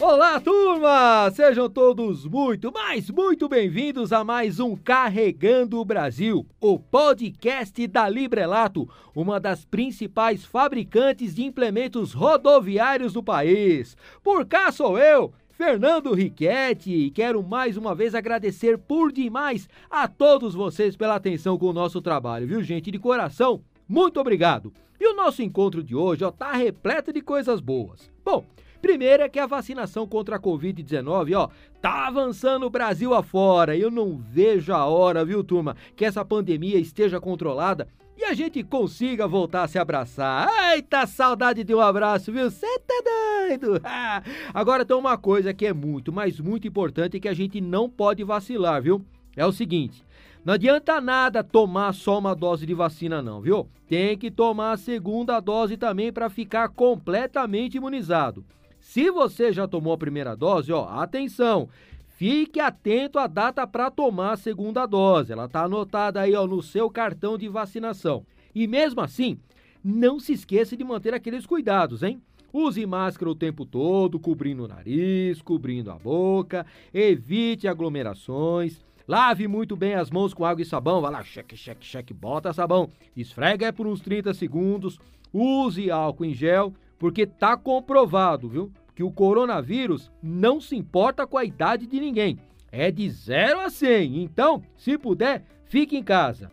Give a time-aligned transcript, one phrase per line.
[0.00, 1.28] Olá, turma!
[1.32, 8.08] Sejam todos muito, mas muito bem-vindos a mais um Carregando o Brasil, o podcast da
[8.08, 13.96] Librelato, uma das principais fabricantes de implementos rodoviários do país.
[14.22, 20.06] Por cá sou eu, Fernando Riquetti, e quero mais uma vez agradecer por demais a
[20.06, 22.92] todos vocês pela atenção com o nosso trabalho, viu, gente?
[22.92, 24.72] De coração, muito obrigado!
[25.00, 28.10] E o nosso encontro de hoje, ó, tá repleto de coisas boas.
[28.24, 28.44] Bom,
[28.80, 31.48] Primeiro é que a vacinação contra a Covid-19, ó,
[31.80, 33.76] tá avançando o Brasil afora.
[33.76, 38.62] Eu não vejo a hora, viu, turma, que essa pandemia esteja controlada e a gente
[38.64, 40.48] consiga voltar a se abraçar.
[40.72, 42.50] Eita, saudade de um abraço, viu?
[42.50, 43.80] Você tá doido?
[44.52, 48.24] agora tem uma coisa que é muito, mas muito importante que a gente não pode
[48.24, 49.04] vacilar, viu?
[49.36, 50.04] É o seguinte,
[50.44, 53.68] não adianta nada tomar só uma dose de vacina, não, viu?
[53.86, 58.44] Tem que tomar a segunda dose também para ficar completamente imunizado.
[58.88, 61.68] Se você já tomou a primeira dose, ó, atenção,
[62.16, 65.30] fique atento à data para tomar a segunda dose.
[65.30, 68.24] Ela está anotada aí ó, no seu cartão de vacinação.
[68.54, 69.38] E mesmo assim,
[69.84, 72.18] não se esqueça de manter aqueles cuidados, hein?
[72.50, 79.76] Use máscara o tempo todo, cobrindo o nariz, cobrindo a boca, evite aglomerações, lave muito
[79.76, 83.70] bem as mãos com água e sabão, vai lá, cheque, cheque, cheque, bota sabão, esfrega
[83.70, 84.98] por uns 30 segundos,
[85.30, 88.72] use álcool em gel, porque tá comprovado, viu?
[88.94, 92.38] Que o coronavírus não se importa com a idade de ninguém.
[92.70, 94.22] É de 0 a 100.
[94.22, 96.50] Então, se puder, fique em casa.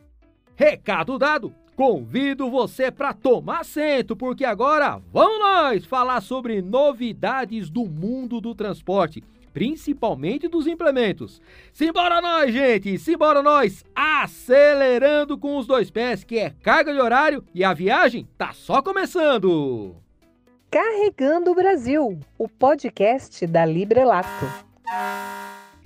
[0.56, 1.54] Recado dado.
[1.76, 8.56] Convido você para tomar assento, porque agora vamos nós falar sobre novidades do mundo do
[8.56, 11.42] transporte, principalmente dos implementos.
[11.74, 12.98] Simbora nós, gente!
[12.98, 13.84] Simbora nós!
[13.94, 18.82] Acelerando com os dois pés, que é carga de horário e a viagem tá só
[18.82, 20.05] começando!
[20.70, 24.46] Carregando o Brasil, o podcast da Librelato.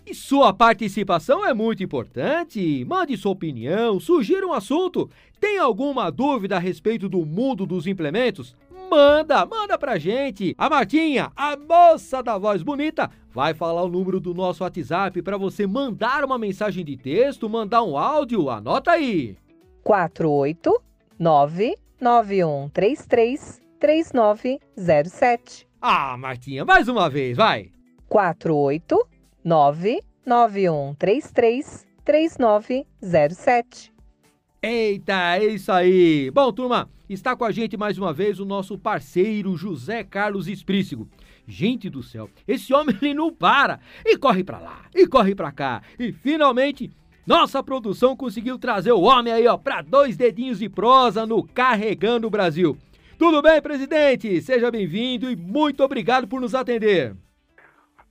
[0.05, 2.83] E sua participação é muito importante.
[2.86, 5.09] Mande sua opinião, sugira um assunto.
[5.39, 8.55] Tem alguma dúvida a respeito do mundo dos implementos?
[8.89, 10.55] Manda, manda pra gente.
[10.58, 15.37] A Martinha, a moça da voz bonita, vai falar o número do nosso WhatsApp para
[15.37, 18.49] você mandar uma mensagem de texto, mandar um áudio.
[18.49, 19.37] Anota aí.
[19.83, 25.67] 489 9133 3907.
[25.82, 27.72] Ah, Martinha, mais uma vez, vai.
[28.08, 33.94] 489 9133 3907.
[34.62, 36.30] Eita, é isso aí.
[36.32, 41.08] Bom, turma, está com a gente mais uma vez o nosso parceiro José Carlos Esprícigo.
[41.48, 45.52] Gente do céu, esse homem ele não para e corre para lá e corre para
[45.52, 46.92] cá e finalmente
[47.26, 52.28] nossa produção conseguiu trazer o homem aí ó para dois dedinhos de prosa no Carregando
[52.28, 52.78] o Brasil.
[53.19, 54.41] Tudo bem, presidente?
[54.41, 57.13] Seja bem-vindo e muito obrigado por nos atender.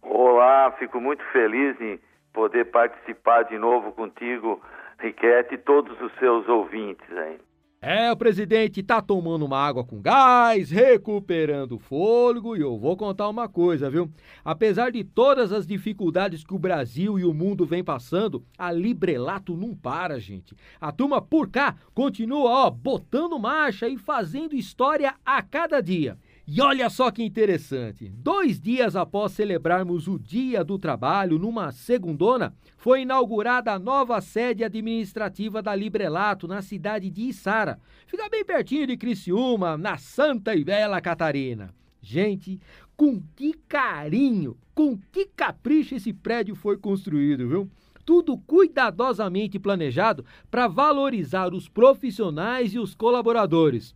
[0.02, 1.98] Olá, fico muito feliz em
[2.30, 4.62] poder participar de novo contigo,
[4.98, 7.38] Riquete, e todos os seus ouvintes aí.
[7.80, 13.28] É, o presidente tá tomando uma água com gás, recuperando fôlego e eu vou contar
[13.28, 14.10] uma coisa, viu?
[14.44, 19.56] Apesar de todas as dificuldades que o Brasil e o mundo vem passando, a Librelato
[19.56, 20.56] não para, gente.
[20.80, 26.18] A turma por cá continua, ó, botando marcha e fazendo história a cada dia.
[26.50, 32.54] E olha só que interessante: dois dias após celebrarmos o Dia do Trabalho, numa segundona,
[32.78, 37.78] foi inaugurada a nova sede administrativa da Librelato na cidade de Içara.
[38.06, 41.74] Fica bem pertinho de Criciúma, na Santa e Bela Catarina.
[42.00, 42.58] Gente,
[42.96, 47.70] com que carinho, com que capricho esse prédio foi construído, viu?
[48.06, 53.94] Tudo cuidadosamente planejado para valorizar os profissionais e os colaboradores.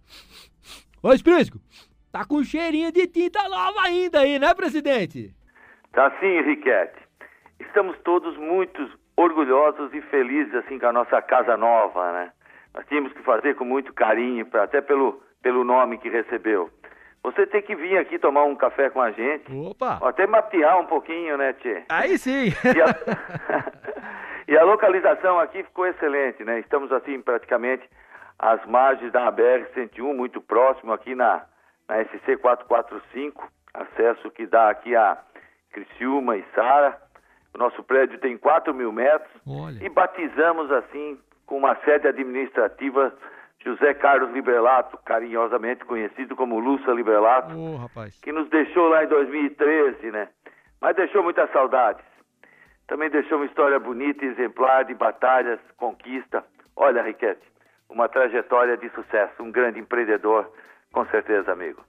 [1.02, 1.58] Ô, Esprísco,
[2.12, 5.34] Tá com cheirinho de tinta nova ainda aí, né, presidente?
[5.94, 7.00] Tá sim, Henriquete.
[7.58, 8.86] Estamos todos muito
[9.16, 12.32] orgulhosos e felizes assim com a nossa casa nova, né?
[12.74, 16.68] Nós tínhamos que fazer com muito carinho, até pelo, pelo nome que recebeu.
[17.22, 19.50] Você tem que vir aqui tomar um café com a gente.
[19.50, 19.98] Opa!
[20.06, 21.84] Até mapear um pouquinho, né, Tchê?
[21.88, 22.48] Aí sim!
[22.48, 23.62] E a...
[24.52, 26.60] e a localização aqui ficou excelente, né?
[26.60, 27.88] Estamos assim praticamente
[28.38, 31.46] às margens da BR-101, muito próximo aqui na,
[31.92, 35.18] na SC 445, acesso que dá aqui a
[35.72, 36.98] Criciúma e Sara.
[37.54, 39.84] O nosso prédio tem 4 mil metros Olha.
[39.84, 43.14] e batizamos assim com uma sede administrativa
[43.62, 47.88] José Carlos Librelato, carinhosamente conhecido como Lúcia Librelato, oh,
[48.22, 50.28] que nos deixou lá em 2013, né?
[50.80, 52.04] Mas deixou muitas saudades.
[52.88, 56.42] Também deixou uma história bonita e exemplar de batalhas, conquista.
[56.74, 57.42] Olha, Riquete,
[57.88, 60.50] uma trajetória de sucesso, um grande empreendedor
[60.92, 61.82] com certeza, amigo.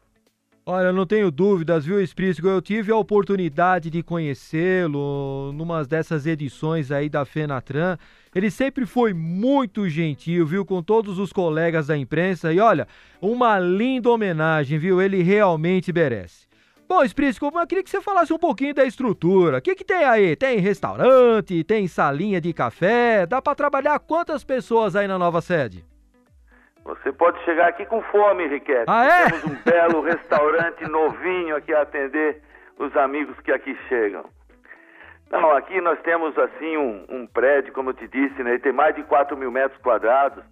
[0.65, 2.47] Olha, não tenho dúvidas, viu, Esprícigo?
[2.47, 7.97] Eu tive a oportunidade de conhecê-lo numa dessas edições aí da Fenatran.
[8.33, 12.53] Ele sempre foi muito gentil, viu, com todos os colegas da imprensa.
[12.53, 12.88] E olha,
[13.21, 15.01] uma linda homenagem, viu?
[15.01, 16.47] Ele realmente merece.
[16.88, 19.57] Bom, Esprícigo, eu queria que você falasse um pouquinho da estrutura.
[19.57, 20.33] O que, que tem aí?
[20.33, 23.25] Tem restaurante, tem salinha de café?
[23.25, 25.83] Dá para trabalhar quantas pessoas aí na nova sede?
[26.85, 28.85] Você pode chegar aqui com fome, Riquete.
[28.88, 29.30] Ah, é?
[29.30, 32.41] Temos um belo restaurante novinho aqui a atender
[32.77, 34.25] os amigos que aqui chegam.
[35.31, 38.51] Não, aqui nós temos assim um, um prédio, como eu te disse, né?
[38.51, 40.44] Ele tem mais de 4 mil metros quadrados.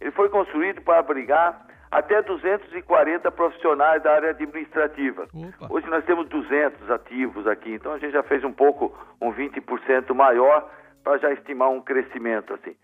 [0.00, 5.26] Ele foi construído para abrigar até 240 profissionais da área administrativa.
[5.32, 5.72] Opa.
[5.72, 10.12] Hoje nós temos 200 ativos aqui, então a gente já fez um pouco, um 20%
[10.14, 10.68] maior,
[11.02, 12.76] para já estimar um crescimento assim.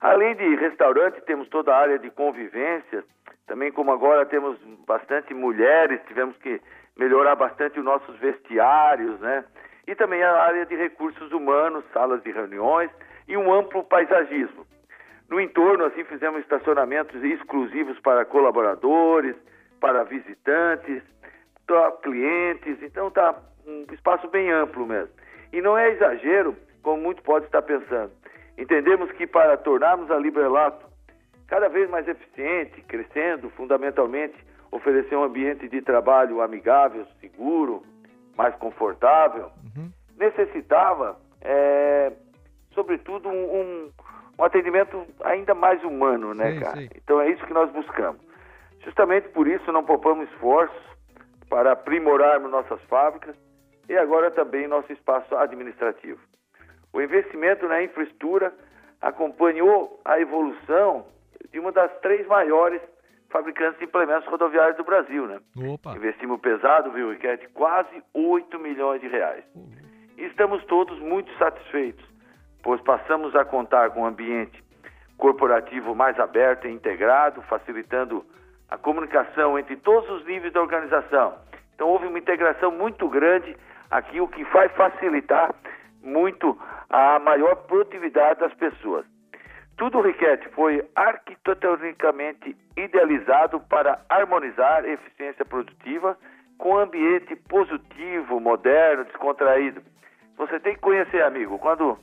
[0.00, 3.04] Além de restaurante, temos toda a área de convivência.
[3.46, 6.60] Também, como agora temos bastante mulheres, tivemos que
[6.96, 9.44] melhorar bastante os nossos vestiários, né?
[9.86, 12.90] E também a área de recursos humanos, salas de reuniões
[13.28, 14.66] e um amplo paisagismo.
[15.28, 19.36] No entorno, assim, fizemos estacionamentos exclusivos para colaboradores,
[19.80, 21.02] para visitantes,
[21.66, 22.82] para clientes.
[22.82, 23.36] Então, tá
[23.66, 25.12] um espaço bem amplo mesmo.
[25.52, 28.12] E não é exagero, como muito pode estar pensando.
[28.60, 30.84] Entendemos que para tornarmos a Librelato
[31.48, 34.34] cada vez mais eficiente, crescendo, fundamentalmente
[34.70, 37.82] oferecer um ambiente de trabalho amigável, seguro,
[38.36, 39.90] mais confortável, uhum.
[40.18, 42.12] necessitava, é,
[42.74, 43.90] sobretudo, um, um,
[44.38, 46.76] um, atendimento ainda mais humano, né, sim, cara?
[46.76, 46.88] Sim.
[46.94, 48.20] Então é isso que nós buscamos.
[48.84, 50.82] Justamente por isso não poupamos esforços
[51.48, 53.34] para aprimorarmos nossas fábricas
[53.88, 56.20] e agora também nosso espaço administrativo.
[56.92, 58.52] O investimento na infraestrutura
[59.00, 61.06] acompanhou a evolução
[61.52, 62.80] de uma das três maiores
[63.30, 65.40] fabricantes de implementos rodoviários do Brasil, né?
[65.56, 65.94] Opa.
[65.94, 67.48] Investimos pesado, viu, Riquete?
[67.54, 69.44] Quase 8 milhões de reais.
[69.54, 69.70] Uhum.
[70.18, 72.04] E estamos todos muito satisfeitos,
[72.62, 74.62] pois passamos a contar com um ambiente
[75.16, 78.24] corporativo mais aberto e integrado, facilitando
[78.68, 81.34] a comunicação entre todos os níveis da organização.
[81.74, 83.56] Então houve uma integração muito grande
[83.90, 85.54] aqui, o que vai facilitar
[86.02, 86.58] muito
[86.90, 89.06] a maior produtividade das pessoas.
[89.76, 96.18] Tudo, Riquete, foi arquitetonicamente idealizado para harmonizar eficiência produtiva
[96.58, 99.80] com ambiente positivo, moderno, descontraído.
[100.36, 101.58] Você tem que conhecer, amigo.
[101.58, 101.98] Quando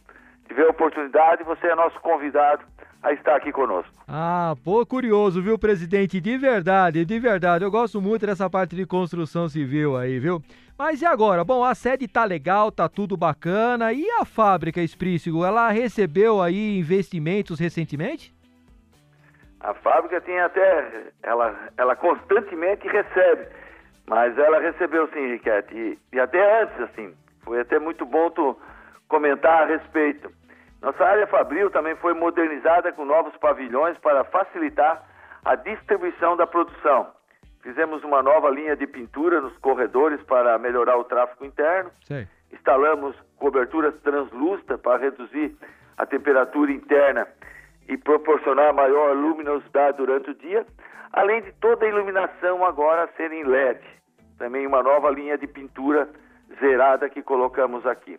[0.47, 2.65] tiver oportunidade, você é nosso convidado
[3.01, 3.91] a estar aqui conosco.
[4.07, 6.19] Ah, pô, curioso, viu, presidente?
[6.19, 7.63] De verdade, de verdade.
[7.63, 10.41] Eu gosto muito dessa parte de construção civil aí, viu?
[10.77, 11.43] Mas e agora?
[11.43, 13.91] Bom, a sede tá legal, tá tudo bacana.
[13.93, 18.33] E a fábrica Esprícigo, ela recebeu aí investimentos recentemente?
[19.59, 21.11] A fábrica tem até.
[21.23, 23.47] Ela, ela constantemente recebe.
[24.05, 25.75] Mas ela recebeu sim, Riquete.
[25.75, 27.13] E, e até antes, assim.
[27.41, 28.57] Foi até muito bom tu
[29.07, 30.31] comentar a respeito.
[30.81, 35.03] Nossa área fabril também foi modernizada com novos pavilhões para facilitar
[35.43, 37.07] a distribuição da produção.
[37.61, 41.91] Fizemos uma nova linha de pintura nos corredores para melhorar o tráfego interno.
[42.03, 42.27] Sim.
[42.53, 45.55] Instalamos coberturas translúcidas para reduzir
[45.97, 47.27] a temperatura interna
[47.87, 50.65] e proporcionar maior luminosidade durante o dia,
[51.11, 53.79] além de toda a iluminação agora ser em LED.
[54.37, 56.07] Também uma nova linha de pintura
[56.59, 58.17] zerada que colocamos aqui.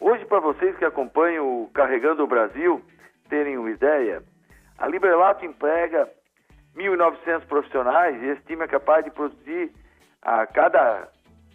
[0.00, 2.82] Hoje, para vocês que acompanham o Carregando o Brasil
[3.28, 4.22] terem uma ideia,
[4.78, 6.08] a Librelato emprega
[6.76, 9.72] 1.900 profissionais e esse time é capaz de produzir
[10.20, 11.08] a cada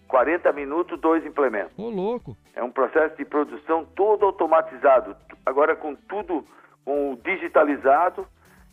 [0.08, 1.78] 40 minutos dois implementos.
[1.78, 2.36] Ô, louco!
[2.56, 5.16] É um processo de produção todo automatizado,
[5.46, 6.44] agora com tudo
[6.84, 8.28] com digitalizado.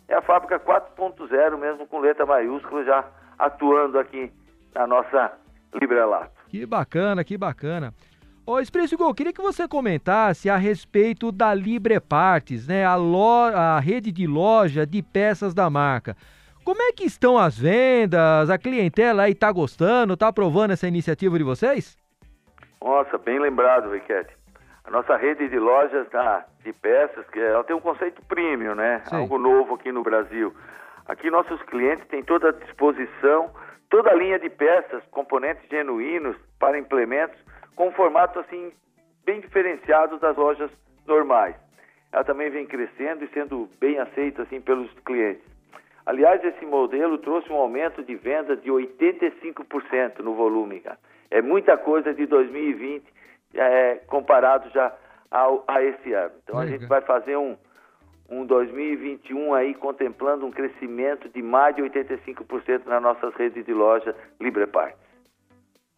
[0.09, 3.05] É a fábrica 4.0 mesmo com letra maiúscula já
[3.39, 4.33] atuando aqui
[4.75, 5.33] na nossa
[5.75, 6.31] Librelato.
[6.49, 7.93] Que bacana, que bacana.
[8.49, 12.85] Ô, Expresso queria que você comentasse a respeito da Libre Partes, né?
[12.87, 16.17] A, a rede de loja de peças da marca.
[16.65, 18.49] Como é que estão as vendas?
[18.49, 21.99] A clientela aí tá gostando, tá aprovando essa iniciativa de vocês?
[22.81, 24.33] Nossa, bem lembrado, Riquete.
[24.85, 29.03] A nossa rede de lojas tá, de peças, que ela tem um conceito premium, né?
[29.07, 29.17] Sim.
[29.17, 30.55] Algo novo aqui no Brasil.
[31.09, 33.51] Aqui nossos clientes têm toda a disposição,
[33.91, 37.37] toda a linha de peças, componentes genuínos para implementos,
[37.77, 38.73] com formato assim
[39.25, 40.71] bem diferenciado das lojas
[41.07, 41.55] normais.
[42.11, 45.45] Ela também vem crescendo e sendo bem aceita assim pelos clientes.
[46.07, 50.99] Aliás, esse modelo trouxe um aumento de venda de 85% no volume, cara.
[51.31, 53.05] É muita coisa de 2020
[53.55, 54.95] é, comparado já
[55.31, 56.33] ao, a esse ano.
[56.45, 57.57] Então a gente vai fazer um,
[58.31, 64.15] um 2021 aí contemplando um crescimento de mais de 85% nas nossas redes de loja
[64.41, 65.06] LibreParts.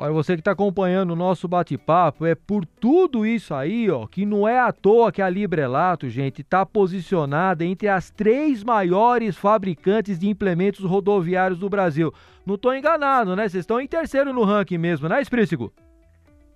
[0.00, 4.25] Olha, você que está acompanhando o nosso bate-papo, é por tudo isso aí, ó, que
[4.25, 10.17] não é à toa que a Librelato, gente, está posicionada entre as três maiores fabricantes
[10.17, 12.12] de implementos rodoviários do Brasil.
[12.47, 13.49] Não estou enganado, né?
[13.49, 15.73] Vocês estão em terceiro no ranking mesmo, né, Esprícigo?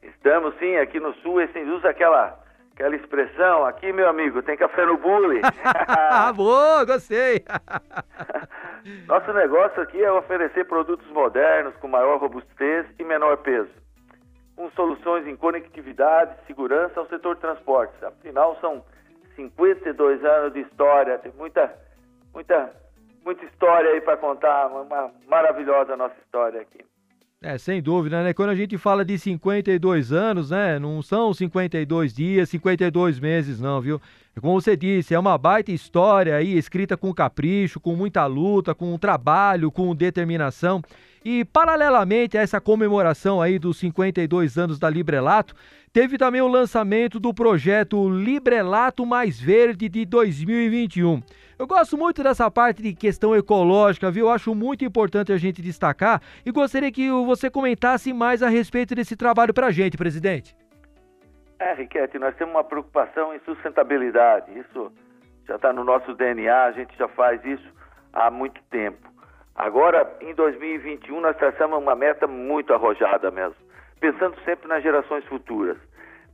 [0.05, 2.41] Estamos sim, aqui no Sul, esse usa aquela
[2.73, 5.41] aquela expressão, aqui meu amigo, tem café no bule.
[6.15, 7.45] Ah, boa, gostei.
[9.07, 13.71] Nosso negócio aqui é oferecer produtos modernos com maior robustez e menor peso,
[14.57, 18.03] com soluções em conectividade e segurança ao setor de transportes.
[18.03, 18.85] Afinal, são
[19.37, 21.73] 52 anos de história, tem muita,
[22.35, 22.73] muita,
[23.25, 26.85] muita história aí para contar, uma maravilhosa nossa história aqui.
[27.45, 28.33] É, sem dúvida, né?
[28.33, 30.79] Quando a gente fala de 52 anos, né?
[30.79, 34.01] Não são 52 dias, 52 meses, não, viu?
[34.41, 38.97] Como você disse, é uma baita história aí, escrita com capricho, com muita luta, com
[38.97, 40.83] trabalho, com determinação.
[41.25, 45.55] E paralelamente a essa comemoração aí dos 52 anos da Librelato,
[45.93, 51.23] teve também o lançamento do projeto Librelato Mais Verde de 2021.
[51.59, 54.29] Eu gosto muito dessa parte de questão ecológica, viu?
[54.31, 59.15] Acho muito importante a gente destacar e gostaria que você comentasse mais a respeito desse
[59.15, 60.57] trabalho para a gente, presidente.
[61.73, 64.59] É, Riquete, nós temos uma preocupação em sustentabilidade.
[64.59, 64.93] Isso
[65.47, 67.67] já está no nosso DNA, a gente já faz isso
[68.13, 69.11] há muito tempo.
[69.55, 73.57] Agora, em 2021, nós traçamos uma meta muito arrojada mesmo,
[73.99, 75.79] pensando sempre nas gerações futuras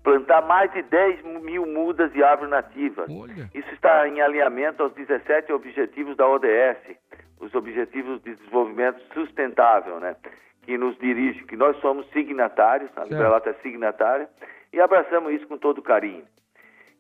[0.03, 3.11] plantar mais de 10 mil mudas de árvores nativas.
[3.11, 3.51] Olha.
[3.53, 6.97] Isso está em alinhamento aos 17 objetivos da ODS,
[7.41, 10.17] os Objetivos de Desenvolvimento Sustentável, né?
[10.63, 14.29] que nos dirige, que nós somos signatários, a Librelata é signatária,
[14.73, 16.25] e abraçamos isso com todo carinho.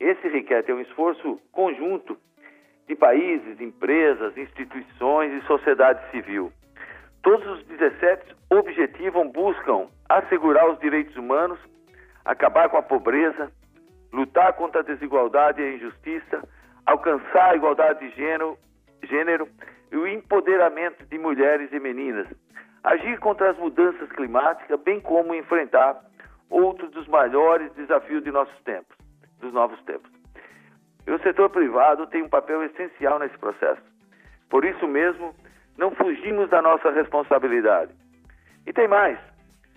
[0.00, 2.16] Esse, Riquete, é um esforço conjunto
[2.86, 6.52] de países, empresas, instituições e sociedade civil.
[7.22, 11.58] Todos os 17 objetivos buscam assegurar os direitos humanos
[12.28, 13.50] acabar com a pobreza,
[14.12, 16.46] lutar contra a desigualdade e a injustiça,
[16.84, 18.58] alcançar a igualdade de gênero,
[19.02, 19.48] gênero
[19.90, 22.26] e o empoderamento de mulheres e meninas,
[22.84, 25.98] agir contra as mudanças climáticas, bem como enfrentar
[26.50, 28.96] outro dos maiores desafios de nossos tempos,
[29.40, 30.10] dos novos tempos.
[31.06, 33.80] E o setor privado tem um papel essencial nesse processo.
[34.50, 35.34] Por isso mesmo,
[35.76, 37.92] não fugimos da nossa responsabilidade.
[38.66, 39.18] E tem mais.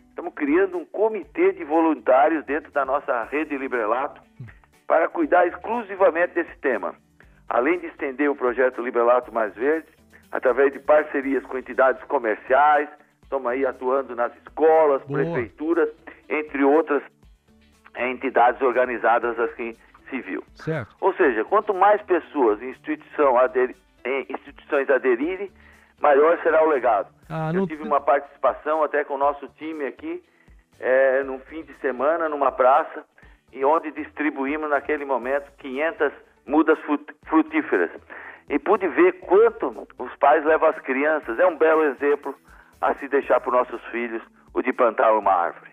[0.10, 4.22] Estamos criando um comitê de voluntários dentro da nossa rede Librelato
[4.86, 6.94] para cuidar exclusivamente desse tema.
[7.48, 9.88] Além de estender o projeto Librelato Mais Verde,
[10.32, 12.90] através de parcerias com entidades comerciais,
[13.24, 15.90] estamos aí atuando nas escolas, prefeituras,
[16.32, 17.04] entre outras
[17.96, 19.76] entidades organizadas assim
[20.10, 20.44] civil.
[20.56, 20.96] Certo.
[21.00, 23.76] Ou seja, quanto mais pessoas em instituição ader,
[24.30, 25.52] instituições aderirem,
[26.00, 27.10] maior será o legado.
[27.30, 30.24] Ah, Eu tive uma participação até com o nosso time aqui,
[30.80, 33.06] é, num fim de semana, numa praça,
[33.52, 36.12] e onde distribuímos naquele momento 500
[36.46, 36.80] mudas
[37.26, 37.92] frutíferas.
[38.50, 41.40] E pude ver quanto os pais levam as crianças.
[41.40, 42.36] É um belo exemplo
[42.82, 44.22] a se deixar para os nossos filhos
[44.54, 45.72] o de plantar uma árvore.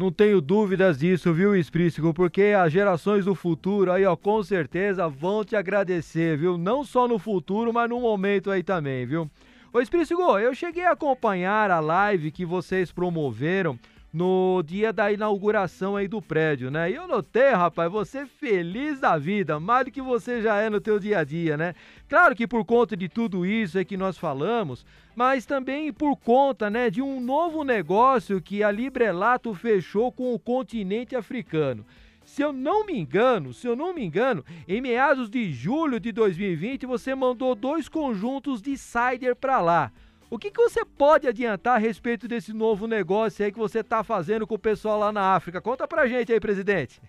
[0.00, 2.14] Não tenho dúvidas disso, viu, Esprícigo?
[2.14, 6.56] Porque as gerações do futuro aí, ó, com certeza vão te agradecer, viu?
[6.56, 9.30] Não só no futuro, mas no momento aí também, viu?
[9.70, 13.78] Ô, Esprícigo, eu cheguei a acompanhar a live que vocês promoveram
[14.12, 16.90] no dia da inauguração aí do prédio, né?
[16.90, 20.80] E eu notei, rapaz, você feliz da vida, mais do que você já é no
[20.80, 21.74] teu dia a dia, né?
[22.08, 26.68] Claro que por conta de tudo isso é que nós falamos, mas também por conta,
[26.68, 31.86] né, de um novo negócio que a Librelato fechou com o continente africano.
[32.24, 36.12] Se eu não me engano, se eu não me engano, em meados de julho de
[36.12, 39.92] 2020 você mandou dois conjuntos de cider para lá.
[40.30, 44.04] O que, que você pode adiantar a respeito desse novo negócio aí que você está
[44.04, 45.60] fazendo com o pessoal lá na África?
[45.60, 47.02] Conta pra gente aí, presidente.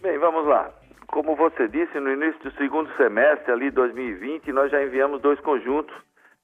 [0.00, 0.68] Bem, vamos lá.
[1.06, 5.94] Como você disse, no início do segundo semestre, ali 2020, nós já enviamos dois conjuntos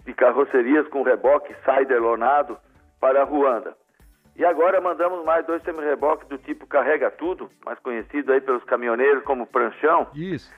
[0.07, 2.57] de carrocerias com reboque Sider lonado
[3.01, 3.77] para a Ruanda.
[4.37, 9.25] E agora mandamos mais dois semi-reboques do tipo Carrega Tudo, mais conhecido aí pelos caminhoneiros
[9.25, 10.07] como pranchão.
[10.15, 10.55] Isso.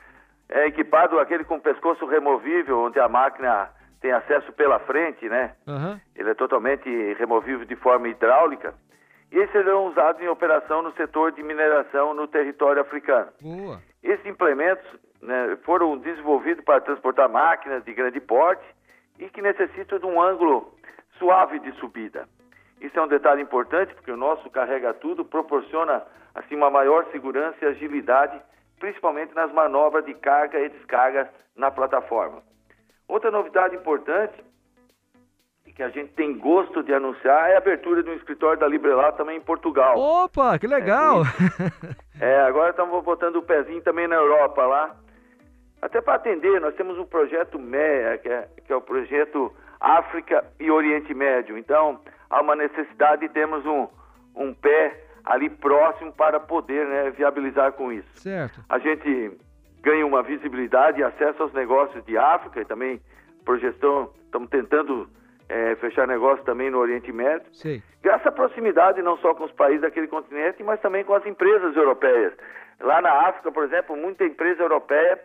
[0.46, 5.54] É equipado aquele com pescoço removível, onde a máquina tem acesso pela frente, né?
[5.66, 6.00] Uhum.
[6.16, 8.74] Ele é totalmente removível de forma hidráulica.
[9.30, 13.28] E esses serão usados em operação no setor de mineração no território africano.
[13.40, 13.80] Boa.
[14.02, 14.84] Esses implementos
[15.22, 18.64] né, foram desenvolvidos para transportar máquinas de grande porte
[19.18, 20.74] e que necessitam de um ângulo
[21.18, 22.26] suave de subida.
[22.80, 26.02] Isso é um detalhe importante porque o nosso carrega tudo proporciona
[26.34, 28.40] assim uma maior segurança e agilidade
[28.80, 32.42] principalmente nas manobras de carga e descarga na plataforma.
[33.10, 34.32] Outra novidade importante
[35.66, 38.68] e que a gente tem gosto de anunciar é a abertura de um escritório da
[38.68, 39.98] Librelá também em Portugal.
[39.98, 41.22] Opa, que legal!
[42.20, 44.96] É, é agora estamos botando o pezinho também na Europa lá.
[45.82, 50.44] Até para atender, nós temos um projeto MEA, que é, que é o projeto África
[50.60, 51.58] e Oriente Médio.
[51.58, 53.88] Então, há uma necessidade de termos um,
[54.36, 58.08] um pé ali próximo para poder né, viabilizar com isso.
[58.14, 58.60] Certo.
[58.68, 59.36] A gente
[59.82, 63.00] ganha uma visibilidade e acesso aos negócios de África e também
[63.44, 65.08] projeção, estamos tentando
[65.48, 67.46] é, fechar negócio também no Oriente Médio.
[67.52, 67.82] Sim.
[68.02, 71.76] Graças à proximidade não só com os países daquele continente, mas também com as empresas
[71.76, 72.32] europeias.
[72.80, 75.18] Lá na África, por exemplo, muita empresa europeia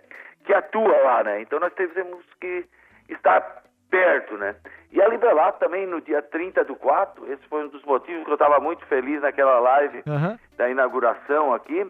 [0.43, 1.41] que atua lá, né?
[1.41, 2.65] Então nós temos que
[3.09, 4.55] estar perto, né?
[4.91, 8.29] E a Liberato também no dia 30 do 4, esse foi um dos motivos que
[8.29, 10.37] eu estava muito feliz naquela live uhum.
[10.57, 11.85] da inauguração aqui,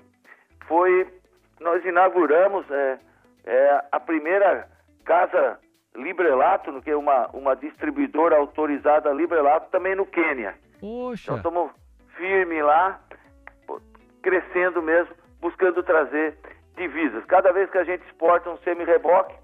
[0.67, 1.07] foi
[1.59, 2.99] nós inauguramos é,
[3.45, 4.67] é, a primeira
[5.03, 5.59] casa
[5.95, 10.55] Librelato, que é uma, uma distribuidora autorizada Librelato também no Quênia.
[10.79, 11.23] Poxa.
[11.23, 11.71] Então estamos
[12.17, 12.99] firme lá,
[14.21, 16.37] crescendo mesmo, buscando trazer
[16.75, 17.23] divisas.
[17.25, 19.35] Cada vez que a gente exporta um semi-reboque,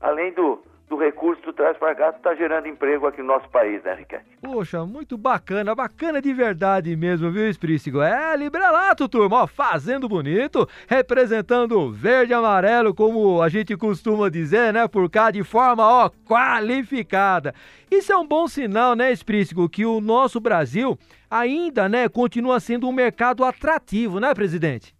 [0.00, 3.82] além do, do recurso do traz para cá, está gerando emprego aqui no nosso país,
[3.82, 4.24] né, Riquete?
[4.42, 8.00] Poxa, muito bacana, bacana de verdade mesmo, viu, Esprícigo?
[8.00, 14.72] É, Librelato, turma, ó, fazendo bonito, representando verde e amarelo, como a gente costuma dizer,
[14.72, 17.54] né, por cá, de forma, ó, qualificada.
[17.90, 20.98] Isso é um bom sinal, né, Esprícigo, que o nosso Brasil
[21.30, 24.94] ainda, né, continua sendo um mercado atrativo, né, presidente?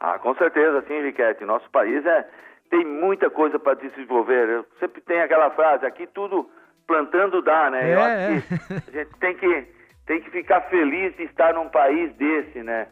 [0.00, 1.44] Ah, com certeza, sim, Riquete.
[1.44, 2.26] Nosso país é
[2.70, 4.48] tem muita coisa para desenvolver.
[4.48, 6.48] Eu sempre tem aquela frase, aqui tudo
[6.86, 7.90] plantando dá, né?
[7.90, 9.66] É, Eu acho que a gente tem que,
[10.06, 12.88] tem que ficar feliz de estar num país desse, né?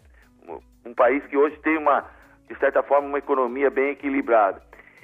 [0.84, 2.04] Um país que hoje tem uma,
[2.48, 4.60] de certa forma, uma economia bem equilibrada.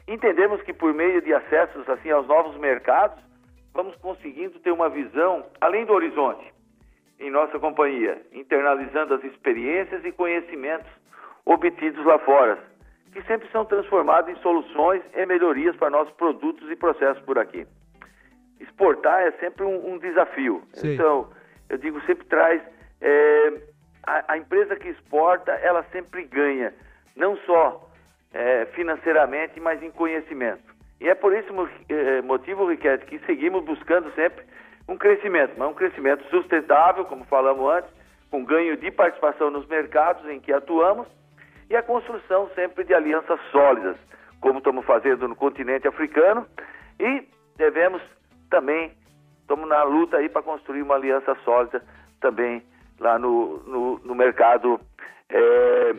[0.06, 3.18] Entendemos que por meio de acessos assim aos novos mercados,
[3.72, 6.52] vamos conseguindo ter uma visão além do horizonte
[7.20, 10.90] em nossa companhia, internalizando as experiências e conhecimentos
[11.46, 12.58] obtidos lá fora
[13.14, 17.64] que sempre são transformados em soluções e melhorias para nossos produtos e processos por aqui.
[18.58, 20.64] Exportar é sempre um, um desafio.
[20.72, 20.94] Sim.
[20.94, 21.30] Então,
[21.68, 22.60] eu digo, sempre traz.
[23.00, 23.52] É,
[24.02, 26.74] a, a, empresa que exporta, ela sempre ganha,
[27.14, 27.88] não só
[28.32, 30.74] é, financeiramente, mas em conhecimento.
[31.00, 31.48] E é por esse
[31.88, 34.44] é, motivo, Riquete, que seguimos buscando sempre
[34.88, 37.90] um crescimento, mas um crescimento sustentável, como falamos antes,
[38.30, 41.06] com ganho de participação nos mercados em que atuamos
[41.74, 43.96] e a construção sempre de alianças sólidas,
[44.40, 46.46] como estamos fazendo no continente africano,
[47.00, 48.00] e devemos
[48.48, 48.92] também,
[49.40, 51.82] estamos na luta aí para construir uma aliança sólida
[52.20, 52.62] também
[53.00, 54.80] lá no, no, no mercado
[55.28, 55.96] é,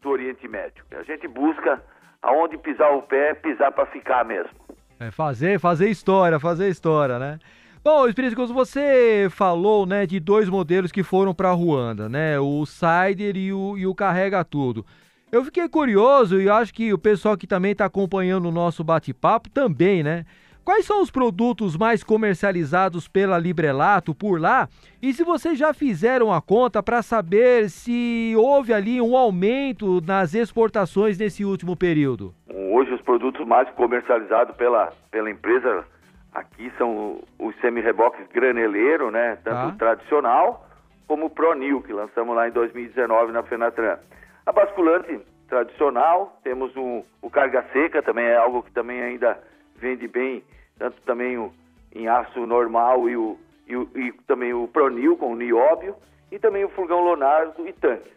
[0.00, 0.84] do Oriente Médio.
[0.92, 1.82] A gente busca
[2.22, 4.54] aonde pisar o pé, pisar para ficar mesmo.
[5.00, 7.40] É fazer, fazer história, fazer história, né?
[7.82, 13.34] Bom, Espírito você falou, né, de dois modelos que foram para Ruanda, né, o Sider
[13.38, 14.84] e o, e o Carrega Tudo.
[15.32, 19.48] Eu fiquei curioso e acho que o pessoal que também está acompanhando o nosso bate-papo
[19.48, 20.26] também, né?
[20.62, 24.68] Quais são os produtos mais comercializados pela Librelato por lá?
[25.00, 30.34] E se vocês já fizeram a conta para saber se houve ali um aumento nas
[30.34, 32.34] exportações nesse último período?
[32.46, 35.86] Hoje os produtos mais comercializados pela, pela empresa
[36.32, 39.36] Aqui são os semi-reboques graneleiro, né?
[39.42, 40.66] Tanto o tradicional
[41.06, 43.98] como o Pronil, que lançamos lá em 2019 na Fenatran.
[44.46, 49.36] A basculante tradicional, temos o, o carga seca, também é algo que também ainda
[49.74, 50.44] vende bem,
[50.78, 51.52] tanto também o,
[51.92, 55.96] em aço normal e, o, e, o, e também o Pronil com o nióbio,
[56.30, 58.12] e também o furgão lonardo e tanques.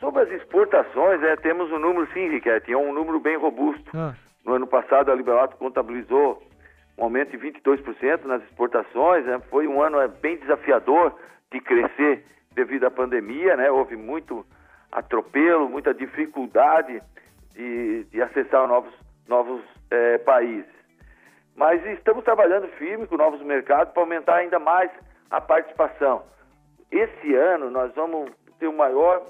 [0.00, 3.88] Sobre as exportações, é, temos um número, sim, Riquete, é um número bem robusto.
[3.94, 4.12] Ah.
[4.44, 6.42] No ano passado, a Liberato contabilizou
[6.96, 9.24] um aumento de 22% nas exportações.
[9.24, 9.40] Né?
[9.50, 11.14] Foi um ano é, bem desafiador
[11.50, 13.70] de crescer devido à pandemia, né?
[13.70, 14.46] Houve muito
[14.90, 17.02] atropelo, muita dificuldade
[17.52, 18.94] de, de acessar novos,
[19.26, 20.72] novos é, países.
[21.56, 24.90] Mas estamos trabalhando firme com novos mercados para aumentar ainda mais
[25.30, 26.24] a participação.
[26.90, 29.22] Esse ano nós vamos ter o maior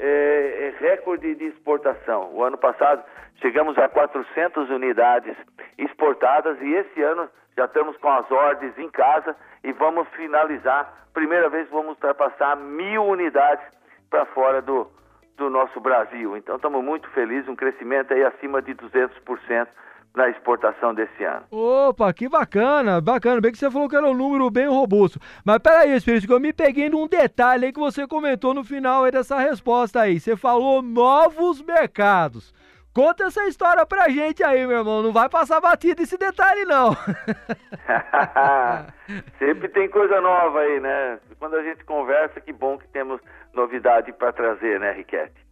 [0.00, 2.32] é, é recorde de exportação.
[2.32, 3.04] O ano passado
[3.40, 5.36] chegamos a 400 unidades
[5.78, 11.06] exportadas e esse ano já estamos com as ordens em casa e vamos finalizar.
[11.12, 13.64] Primeira vez vamos ultrapassar mil unidades
[14.08, 14.90] para fora do,
[15.36, 16.36] do nosso Brasil.
[16.36, 19.68] Então estamos muito felizes, um crescimento aí acima de 200%
[20.14, 21.44] na exportação desse ano.
[21.50, 23.40] Opa, que bacana, bacana.
[23.40, 25.20] Bem que você falou que era um número bem robusto.
[25.44, 29.04] Mas peraí, Espírito, que eu me peguei num detalhe aí que você comentou no final
[29.04, 30.18] aí dessa resposta aí.
[30.18, 32.52] Você falou novos mercados.
[32.92, 35.00] Conta essa história pra gente aí, meu irmão.
[35.02, 36.90] Não vai passar batido esse detalhe, não.
[39.38, 41.18] Sempre tem coisa nova aí, né?
[41.38, 43.20] Quando a gente conversa, que bom que temos
[43.54, 45.49] novidade para trazer, né, Riquete?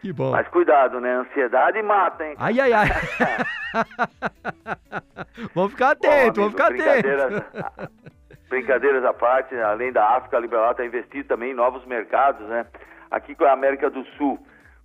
[0.00, 0.30] Que bom.
[0.30, 1.12] Mas cuidado, né?
[1.14, 2.34] Ansiedade mata, hein?
[2.38, 2.88] Ai, ai, ai.
[5.54, 7.42] vamos ficar atento, vamos ficar brincadeiras,
[8.48, 12.66] brincadeiras à parte, além da África, a Liberal está investindo também em novos mercados, né?
[13.10, 14.38] Aqui com a América do Sul,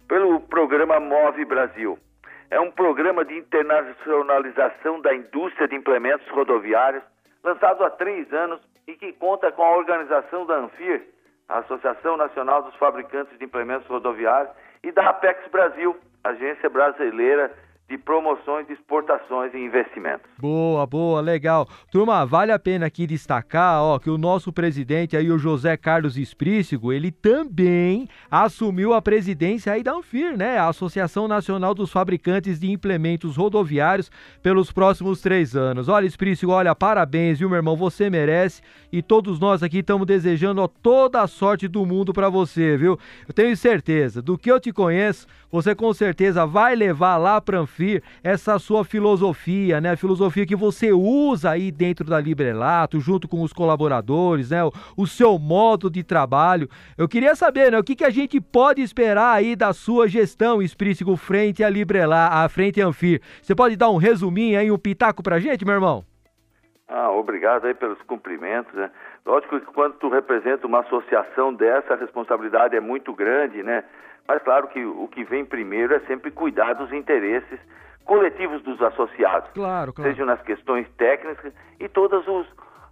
[0.08, 1.98] pelo programa Move Brasil.
[2.50, 7.04] É um programa de internacionalização da indústria de implementos rodoviários,
[7.44, 11.02] lançado há três anos e que conta com a organização da ANFIR,
[11.50, 17.52] a Associação Nacional dos Fabricantes de Implementos Rodoviários, e da Apex Brasil, Agência Brasileira
[17.90, 20.26] de promoções de exportações e investimentos.
[20.40, 21.68] Boa, boa, legal.
[21.92, 26.18] Turma, vale a pena aqui destacar, ó, que o nosso presidente aí, o José Carlos
[26.18, 30.58] Esprícigo, ele também assumiu a presidência aí da Anfir, né?
[30.58, 34.10] A Associação Nacional dos Fabricantes de Implementos Rodoviários
[34.42, 35.90] pelos próximos três anos.
[35.90, 37.76] Olha, Esprícigo, olha, parabéns, viu, meu irmão?
[37.76, 42.30] Você merece e todos nós aqui estamos desejando ó, toda a sorte do mundo para
[42.30, 42.98] você, viu?
[43.28, 47.60] Eu tenho certeza, do que eu te conheço, você com certeza vai levar lá para
[47.60, 47.73] Anfir
[48.24, 49.92] essa sua filosofia, né?
[49.92, 54.64] A filosofia que você usa aí dentro da Librelato, junto com os colaboradores, né?
[54.64, 56.68] O, o, seu modo de trabalho.
[56.98, 57.80] Eu queria saber, né?
[57.80, 62.44] O que, que a gente pode esperar aí da sua gestão, Esprícigo, frente à Librelá,
[62.44, 63.22] à frente à Anfir.
[63.42, 66.04] Você pode dar um resuminho aí, um pitaco pra gente, meu irmão?
[66.88, 68.92] Ah, obrigado aí pelos cumprimentos, né?
[69.26, 73.84] Lógico que quando tu representa uma associação dessa, a responsabilidade é muito grande, né?
[74.28, 77.60] Mas claro que o que vem primeiro é sempre cuidar dos interesses
[78.06, 79.50] coletivos dos associados.
[79.54, 80.10] Claro, claro.
[80.10, 82.48] Sejam nas questões técnicas e todas os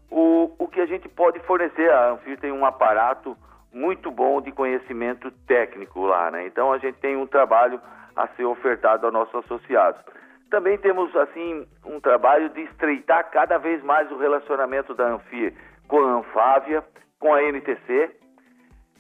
[0.10, 1.90] o, o que a gente pode fornecer.
[1.90, 3.36] A Anfir tem um aparato
[3.74, 6.46] muito bom de conhecimento técnico lá, né?
[6.46, 7.80] Então a gente tem um trabalho
[8.16, 10.02] a ser ofertado aos nossos associados.
[10.50, 15.54] Também temos assim um trabalho de estreitar cada vez mais o relacionamento da Anfir
[15.88, 16.84] com a Anfávia,
[17.18, 18.21] com a NTC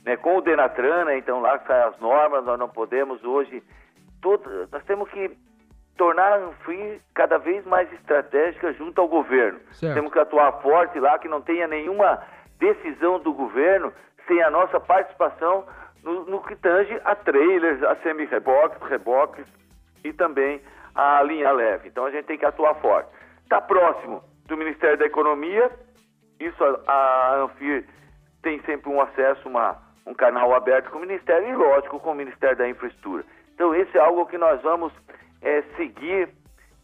[0.05, 3.63] né, com o Denatran, né, então lá saem as normas, nós não podemos hoje,
[4.21, 5.31] todo, nós temos que
[5.97, 9.59] tornar a Anfri cada vez mais estratégica junto ao governo.
[9.71, 9.93] Certo.
[9.93, 12.23] Temos que atuar forte lá, que não tenha nenhuma
[12.57, 13.93] decisão do governo
[14.27, 15.65] sem a nossa participação
[16.03, 19.45] no, no que tange a trailers, a semi-reboques, reboques
[20.03, 20.61] e também
[20.95, 21.89] a linha leve.
[21.89, 23.09] Então a gente tem que atuar forte.
[23.43, 25.69] Está próximo do Ministério da Economia,
[26.39, 27.85] isso a, a Anfir
[28.41, 29.77] tem sempre um acesso, uma,
[30.11, 33.23] um canal aberto com o Ministério e, lógico, com o Ministério da Infraestrutura.
[33.55, 34.91] Então, esse é algo que nós vamos
[35.41, 36.29] é, seguir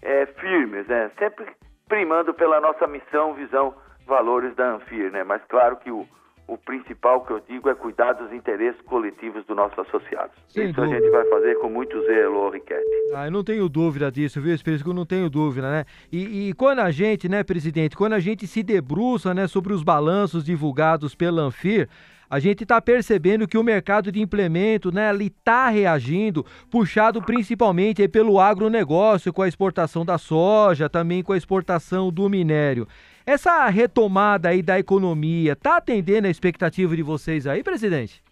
[0.01, 1.11] é, firmes, né?
[1.19, 1.45] sempre
[1.87, 5.11] primando pela nossa missão, visão, valores da Anfir.
[5.11, 5.23] Né?
[5.23, 6.07] Mas, claro que o,
[6.47, 10.35] o principal que eu digo é cuidar dos interesses coletivos dos nossos associados.
[10.47, 10.95] Sem Isso dúvida.
[10.95, 12.85] a gente vai fazer com muito zelo, Riquete.
[13.13, 14.89] Ah, eu não tenho dúvida disso, viu, Espírito?
[14.89, 15.85] Eu não tenho dúvida, né?
[16.11, 19.83] E, e, quando a gente, né, presidente, quando a gente se debruça, né, sobre os
[19.83, 21.89] balanços divulgados pela Anfir,
[22.29, 28.01] a gente está percebendo que o mercado de implemento, né, ele está reagindo, puxado principalmente
[28.01, 32.87] aí pelo agronegócio, com a exportação da soja, também com a exportação do minério.
[33.25, 38.23] Essa retomada aí da economia está atendendo a expectativa de vocês aí, presidente?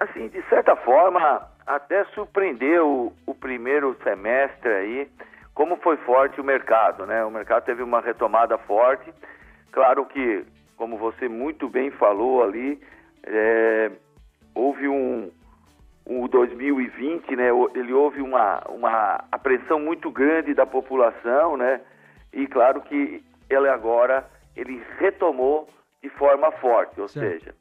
[0.00, 5.08] Assim, de certa forma, até surpreendeu o primeiro semestre aí,
[5.54, 7.24] como foi forte o mercado, né?
[7.24, 9.12] O mercado teve uma retomada forte.
[9.70, 10.44] Claro que
[10.76, 12.80] como você muito bem falou ali,
[13.24, 13.90] é,
[14.54, 15.30] houve um,
[16.06, 17.48] um 2020, né?
[17.74, 21.80] Ele houve uma, uma apreensão muito grande da população, né?
[22.32, 25.68] E claro que ele agora ele retomou
[26.02, 27.54] de forma forte, ou seja,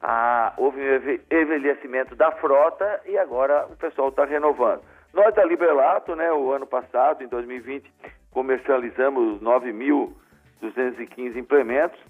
[0.00, 4.82] a, houve um envelhecimento da frota e agora o pessoal está renovando.
[5.12, 7.92] Nós da Liberlato, né, o ano passado, em 2020,
[8.30, 12.00] comercializamos 9.215 implementos,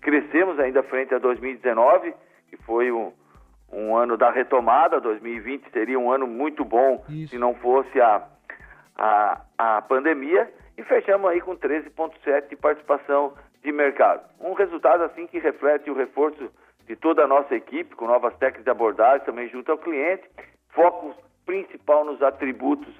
[0.00, 2.14] Crescemos ainda frente a 2019,
[2.48, 3.12] que foi um,
[3.72, 5.00] um ano da retomada.
[5.00, 7.30] 2020 seria um ano muito bom Isso.
[7.32, 8.26] se não fosse a,
[8.96, 10.50] a, a pandemia.
[10.76, 14.22] E fechamos aí com 13,7% de participação de mercado.
[14.40, 16.50] Um resultado assim que reflete o reforço
[16.86, 20.28] de toda a nossa equipe, com novas técnicas de abordagem também junto ao cliente,
[20.70, 22.92] foco principal nos atributos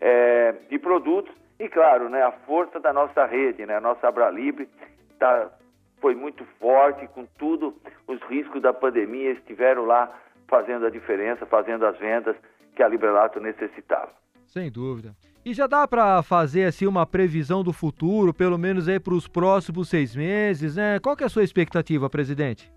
[0.00, 4.68] é, de produtos e, claro, né, a força da nossa rede, né, a nossa Abralibre
[5.12, 5.50] está
[6.00, 7.74] foi muito forte, com tudo,
[8.06, 10.12] os riscos da pandemia estiveram lá
[10.48, 12.36] fazendo a diferença, fazendo as vendas
[12.74, 14.10] que a Librelato necessitava.
[14.46, 15.14] Sem dúvida.
[15.44, 19.28] E já dá para fazer assim uma previsão do futuro, pelo menos aí para os
[19.28, 20.98] próximos seis meses, né?
[21.00, 22.70] Qual que é a sua expectativa, presidente?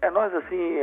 [0.00, 0.78] É, nós assim,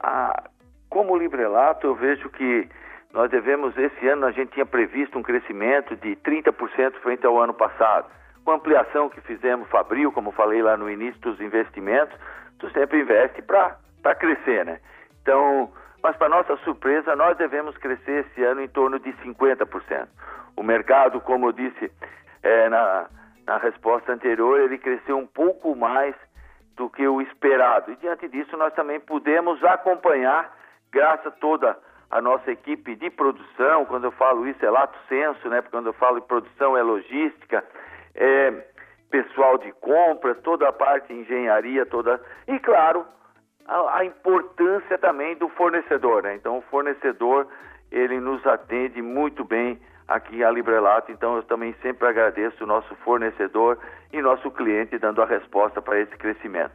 [0.00, 0.44] a,
[0.88, 2.68] como Librelato, eu vejo que
[3.12, 7.54] nós devemos, esse ano a gente tinha previsto um crescimento de 30% frente ao ano
[7.54, 8.06] passado.
[8.46, 12.16] Com a ampliação que fizemos, Fabril, como falei lá no início dos investimentos,
[12.60, 14.78] tu sempre investe para crescer, né?
[15.20, 20.06] Então, mas para nossa surpresa, nós devemos crescer esse ano em torno de 50%.
[20.56, 21.90] O mercado, como eu disse
[22.40, 23.06] é, na,
[23.44, 26.14] na resposta anterior, ele cresceu um pouco mais
[26.76, 27.90] do que o esperado.
[27.90, 30.56] E diante disso, nós também pudemos acompanhar,
[30.92, 31.76] graças a toda
[32.08, 35.60] a nossa equipe de produção, quando eu falo isso é lato senso, né?
[35.60, 37.64] Porque quando eu falo de produção é logística,
[38.16, 38.52] é
[39.10, 42.20] pessoal de compras, toda a parte de engenharia, toda.
[42.48, 43.06] E claro,
[43.66, 46.34] a, a importância também do fornecedor, né?
[46.34, 47.46] Então o fornecedor
[47.90, 52.94] ele nos atende muito bem aqui a Librelato, então eu também sempre agradeço o nosso
[52.96, 53.78] fornecedor
[54.12, 56.72] e nosso cliente dando a resposta para esse crescimento.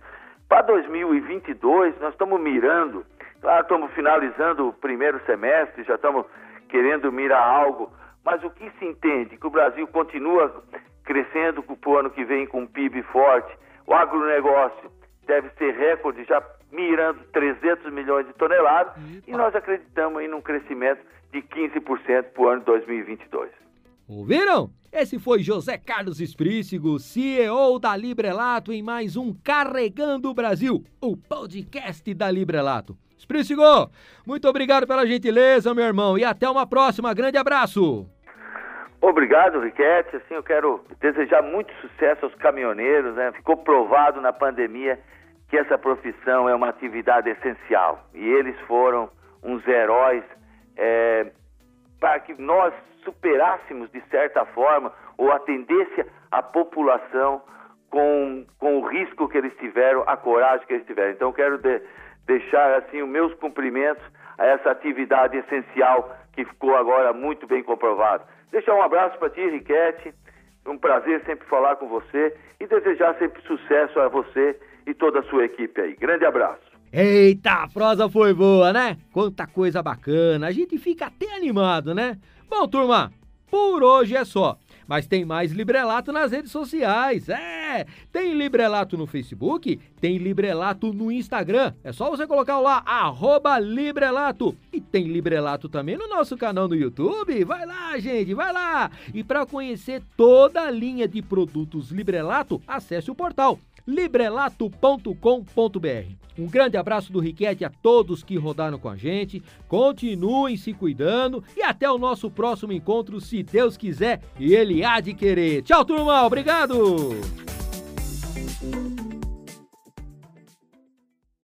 [0.49, 3.05] Para 2022, nós estamos mirando,
[3.39, 6.25] claro, estamos finalizando o primeiro semestre, já estamos
[6.67, 7.89] querendo mirar algo,
[8.23, 9.37] mas o que se entende?
[9.37, 10.63] Que o Brasil continua
[11.11, 13.53] crescendo para o ano que vem com um PIB forte,
[13.85, 14.89] o agronegócio
[15.27, 19.29] deve ser recorde já mirando 300 milhões de toneladas Eita.
[19.29, 21.01] e nós acreditamos em um crescimento
[21.33, 23.51] de 15% para o ano 2022.
[24.07, 24.71] Ouviram?
[24.89, 31.17] Esse foi José Carlos Esprícigo, CEO da Librelato, em mais um Carregando o Brasil, o
[31.17, 32.97] podcast da Librelato.
[33.17, 33.61] Esprícigo,
[34.25, 37.13] muito obrigado pela gentileza, meu irmão, e até uma próxima.
[37.13, 38.09] Grande abraço.
[39.01, 40.15] Obrigado, Riquete.
[40.15, 43.15] Assim, eu quero desejar muito sucesso aos caminhoneiros.
[43.15, 43.31] Né?
[43.31, 44.99] Ficou provado na pandemia
[45.49, 49.09] que essa profissão é uma atividade essencial e eles foram
[49.43, 50.23] uns heróis
[50.77, 51.31] é,
[51.99, 57.41] para que nós superássemos de certa forma ou atendesse a população
[57.89, 61.11] com, com o risco que eles tiveram, a coragem que eles tiveram.
[61.11, 61.81] Então quero de,
[62.25, 64.03] deixar assim os meus cumprimentos
[64.37, 68.23] a essa atividade essencial que ficou agora muito bem comprovado.
[68.51, 70.13] Deixar um abraço para ti, Riquete.
[70.65, 75.23] Um prazer sempre falar com você e desejar sempre sucesso a você e toda a
[75.23, 75.95] sua equipe aí.
[75.95, 76.71] Grande abraço.
[76.93, 78.97] Eita, a prosa foi boa, né?
[79.13, 80.47] Quanta coisa bacana.
[80.47, 82.17] A gente fica até animado, né?
[82.49, 83.11] Bom, turma,
[83.49, 84.57] por hoje é só.
[84.87, 87.29] Mas tem mais Librelato nas redes sociais.
[87.29, 87.85] É!
[88.11, 91.73] Tem Librelato no Facebook, tem Librelato no Instagram.
[91.83, 94.55] É só você colocar lá, arroba Librelato.
[94.71, 97.43] E tem Librelato também no nosso canal no YouTube.
[97.45, 98.91] Vai lá, gente, vai lá!
[99.13, 106.21] E para conhecer toda a linha de produtos Librelato, acesse o portal librelato.com.br.
[106.37, 109.43] Um grande abraço do Riquete a todos que rodaram com a gente.
[109.67, 114.99] Continuem se cuidando e até o nosso próximo encontro, se Deus quiser e Ele há
[114.99, 115.61] de querer.
[115.61, 116.25] Tchau, turma.
[116.25, 117.11] Obrigado.